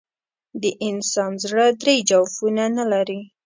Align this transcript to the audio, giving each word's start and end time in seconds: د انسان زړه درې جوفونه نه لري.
د 0.61 0.63
انسان 0.89 1.31
زړه 1.43 1.65
درې 1.81 1.95
جوفونه 2.09 2.65
نه 2.77 2.85
لري. 2.93 3.19